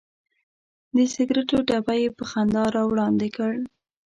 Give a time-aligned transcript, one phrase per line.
[0.95, 3.53] د سګرټو ډبی یې په خندا راوړاندې کړ.